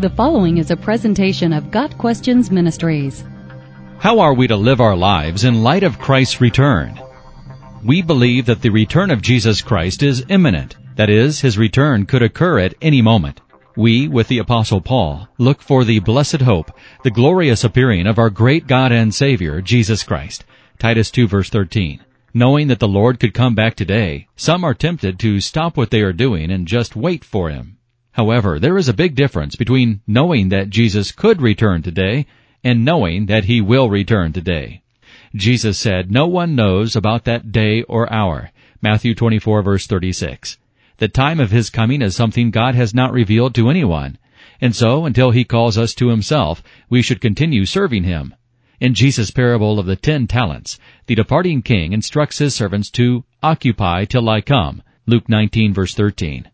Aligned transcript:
The 0.00 0.08
following 0.08 0.56
is 0.56 0.70
a 0.70 0.78
presentation 0.78 1.52
of 1.52 1.70
Got 1.70 1.98
Questions 1.98 2.50
Ministries. 2.50 3.22
How 3.98 4.18
are 4.20 4.32
we 4.32 4.46
to 4.46 4.56
live 4.56 4.80
our 4.80 4.96
lives 4.96 5.44
in 5.44 5.62
light 5.62 5.82
of 5.82 5.98
Christ's 5.98 6.40
return? 6.40 6.98
We 7.84 8.00
believe 8.00 8.46
that 8.46 8.62
the 8.62 8.70
return 8.70 9.10
of 9.10 9.20
Jesus 9.20 9.60
Christ 9.60 10.02
is 10.02 10.24
imminent. 10.30 10.78
That 10.96 11.10
is, 11.10 11.42
his 11.42 11.58
return 11.58 12.06
could 12.06 12.22
occur 12.22 12.60
at 12.60 12.76
any 12.80 13.02
moment. 13.02 13.42
We, 13.76 14.08
with 14.08 14.28
the 14.28 14.38
Apostle 14.38 14.80
Paul, 14.80 15.28
look 15.36 15.60
for 15.60 15.84
the 15.84 15.98
blessed 15.98 16.40
hope, 16.40 16.72
the 17.04 17.10
glorious 17.10 17.62
appearing 17.62 18.06
of 18.06 18.18
our 18.18 18.30
great 18.30 18.66
God 18.66 18.92
and 18.92 19.14
Savior, 19.14 19.60
Jesus 19.60 20.02
Christ. 20.02 20.46
Titus 20.78 21.10
2 21.10 21.28
verse 21.28 21.50
13. 21.50 22.00
Knowing 22.32 22.68
that 22.68 22.78
the 22.78 22.88
Lord 22.88 23.20
could 23.20 23.34
come 23.34 23.54
back 23.54 23.74
today, 23.74 24.28
some 24.34 24.64
are 24.64 24.72
tempted 24.72 25.18
to 25.18 25.40
stop 25.40 25.76
what 25.76 25.90
they 25.90 26.00
are 26.00 26.14
doing 26.14 26.50
and 26.50 26.66
just 26.66 26.96
wait 26.96 27.22
for 27.22 27.50
Him. 27.50 27.76
However, 28.20 28.58
there 28.58 28.76
is 28.76 28.86
a 28.86 28.92
big 28.92 29.14
difference 29.14 29.56
between 29.56 30.02
knowing 30.06 30.50
that 30.50 30.68
Jesus 30.68 31.10
could 31.10 31.40
return 31.40 31.80
today 31.80 32.26
and 32.62 32.84
knowing 32.84 33.24
that 33.26 33.46
He 33.46 33.62
will 33.62 33.88
return 33.88 34.34
today. 34.34 34.82
Jesus 35.34 35.78
said, 35.78 36.10
no 36.10 36.26
one 36.26 36.54
knows 36.54 36.94
about 36.94 37.24
that 37.24 37.50
day 37.50 37.80
or 37.84 38.12
hour. 38.12 38.50
Matthew 38.82 39.14
24 39.14 39.62
verse 39.62 39.86
36. 39.86 40.58
The 40.98 41.08
time 41.08 41.40
of 41.40 41.50
His 41.50 41.70
coming 41.70 42.02
is 42.02 42.14
something 42.14 42.50
God 42.50 42.74
has 42.74 42.92
not 42.92 43.14
revealed 43.14 43.54
to 43.54 43.70
anyone. 43.70 44.18
And 44.60 44.76
so, 44.76 45.06
until 45.06 45.30
He 45.30 45.44
calls 45.44 45.78
us 45.78 45.94
to 45.94 46.10
Himself, 46.10 46.62
we 46.90 47.00
should 47.00 47.22
continue 47.22 47.64
serving 47.64 48.04
Him. 48.04 48.34
In 48.80 48.92
Jesus' 48.92 49.30
parable 49.30 49.78
of 49.78 49.86
the 49.86 49.96
ten 49.96 50.26
talents, 50.26 50.78
the 51.06 51.14
departing 51.14 51.62
king 51.62 51.94
instructs 51.94 52.36
his 52.36 52.54
servants 52.54 52.90
to 52.90 53.24
occupy 53.42 54.04
till 54.04 54.28
I 54.28 54.42
come. 54.42 54.82
Luke 55.06 55.26
19 55.26 55.72
verse 55.72 55.94
13. 55.94 56.50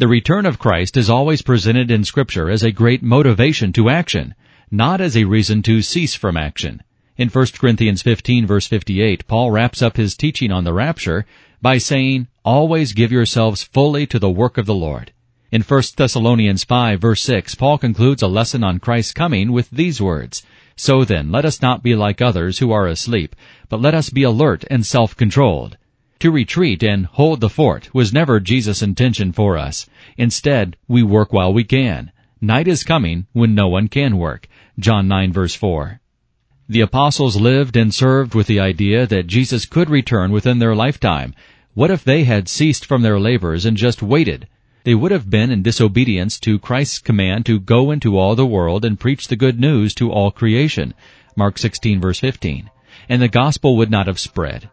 The 0.00 0.06
return 0.06 0.46
of 0.46 0.60
Christ 0.60 0.96
is 0.96 1.10
always 1.10 1.42
presented 1.42 1.90
in 1.90 2.04
scripture 2.04 2.48
as 2.48 2.62
a 2.62 2.70
great 2.70 3.02
motivation 3.02 3.72
to 3.72 3.90
action, 3.90 4.36
not 4.70 5.00
as 5.00 5.16
a 5.16 5.24
reason 5.24 5.60
to 5.62 5.82
cease 5.82 6.14
from 6.14 6.36
action. 6.36 6.84
In 7.16 7.28
1 7.28 7.46
Corinthians 7.58 8.00
15 8.02 8.46
verse 8.46 8.68
58, 8.68 9.26
Paul 9.26 9.50
wraps 9.50 9.82
up 9.82 9.96
his 9.96 10.16
teaching 10.16 10.52
on 10.52 10.62
the 10.62 10.72
rapture 10.72 11.26
by 11.60 11.78
saying, 11.78 12.28
always 12.44 12.92
give 12.92 13.10
yourselves 13.10 13.64
fully 13.64 14.06
to 14.06 14.20
the 14.20 14.30
work 14.30 14.56
of 14.56 14.66
the 14.66 14.74
Lord. 14.74 15.10
In 15.50 15.62
1 15.62 15.82
Thessalonians 15.96 16.62
5 16.62 17.00
verse 17.00 17.22
6, 17.22 17.56
Paul 17.56 17.76
concludes 17.76 18.22
a 18.22 18.28
lesson 18.28 18.62
on 18.62 18.78
Christ's 18.78 19.12
coming 19.12 19.50
with 19.50 19.68
these 19.70 20.00
words, 20.00 20.46
So 20.76 21.02
then, 21.02 21.32
let 21.32 21.44
us 21.44 21.60
not 21.60 21.82
be 21.82 21.96
like 21.96 22.22
others 22.22 22.60
who 22.60 22.70
are 22.70 22.86
asleep, 22.86 23.34
but 23.68 23.80
let 23.80 23.96
us 23.96 24.10
be 24.10 24.22
alert 24.22 24.64
and 24.70 24.86
self-controlled. 24.86 25.76
To 26.20 26.32
retreat 26.32 26.82
and 26.82 27.06
hold 27.06 27.40
the 27.40 27.48
fort 27.48 27.94
was 27.94 28.12
never 28.12 28.40
Jesus' 28.40 28.82
intention 28.82 29.30
for 29.30 29.56
us. 29.56 29.88
Instead, 30.16 30.76
we 30.88 31.04
work 31.04 31.32
while 31.32 31.52
we 31.52 31.62
can. 31.62 32.10
Night 32.40 32.66
is 32.66 32.82
coming 32.82 33.26
when 33.32 33.54
no 33.54 33.68
one 33.68 33.86
can 33.86 34.16
work. 34.16 34.48
John 34.80 35.06
9 35.06 35.32
verse 35.32 35.54
4. 35.54 36.00
The 36.68 36.80
apostles 36.80 37.36
lived 37.36 37.76
and 37.76 37.94
served 37.94 38.34
with 38.34 38.48
the 38.48 38.58
idea 38.58 39.06
that 39.06 39.28
Jesus 39.28 39.64
could 39.64 39.88
return 39.88 40.32
within 40.32 40.58
their 40.58 40.74
lifetime. 40.74 41.36
What 41.74 41.92
if 41.92 42.02
they 42.02 42.24
had 42.24 42.48
ceased 42.48 42.84
from 42.84 43.02
their 43.02 43.20
labors 43.20 43.64
and 43.64 43.76
just 43.76 44.02
waited? 44.02 44.48
They 44.82 44.96
would 44.96 45.12
have 45.12 45.30
been 45.30 45.52
in 45.52 45.62
disobedience 45.62 46.40
to 46.40 46.58
Christ's 46.58 46.98
command 46.98 47.46
to 47.46 47.60
go 47.60 47.92
into 47.92 48.18
all 48.18 48.34
the 48.34 48.44
world 48.44 48.84
and 48.84 48.98
preach 48.98 49.28
the 49.28 49.36
good 49.36 49.60
news 49.60 49.94
to 49.94 50.10
all 50.10 50.32
creation. 50.32 50.94
Mark 51.36 51.58
16 51.58 52.00
verse 52.00 52.18
15. 52.18 52.70
And 53.08 53.22
the 53.22 53.28
gospel 53.28 53.76
would 53.76 53.90
not 53.90 54.08
have 54.08 54.18
spread. 54.18 54.68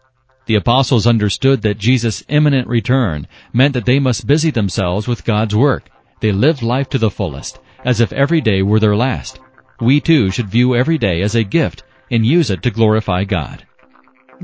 The 0.45 0.55
apostles 0.55 1.07
understood 1.07 1.61
that 1.63 1.79
Jesus' 1.79 2.23
imminent 2.29 2.67
return 2.67 3.27
meant 3.51 3.73
that 3.73 3.85
they 3.85 3.99
must 3.99 4.27
busy 4.27 4.51
themselves 4.51 5.07
with 5.07 5.25
God's 5.25 5.55
work. 5.55 5.89
They 6.19 6.31
lived 6.31 6.61
life 6.61 6.89
to 6.89 6.97
the 6.97 7.09
fullest, 7.09 7.59
as 7.83 7.99
if 7.99 8.13
every 8.13 8.41
day 8.41 8.61
were 8.61 8.79
their 8.79 8.95
last. 8.95 9.39
We 9.81 9.99
too 9.99 10.29
should 10.31 10.49
view 10.49 10.75
every 10.75 10.97
day 10.97 11.21
as 11.21 11.35
a 11.35 11.43
gift 11.43 11.83
and 12.11 12.25
use 12.25 12.49
it 12.49 12.61
to 12.63 12.71
glorify 12.71 13.23
God. 13.23 13.65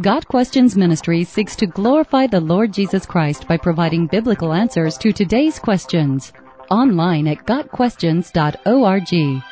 Got 0.01 0.27
Questions 0.27 0.75
Ministry 0.75 1.23
seeks 1.23 1.55
to 1.57 1.67
glorify 1.67 2.25
the 2.25 2.39
Lord 2.39 2.73
Jesus 2.73 3.05
Christ 3.05 3.47
by 3.47 3.57
providing 3.57 4.07
biblical 4.07 4.53
answers 4.53 4.97
to 4.99 5.11
today's 5.11 5.59
questions. 5.59 6.33
Online 6.69 7.27
at 7.27 7.45
GotQuestions.org. 7.45 9.43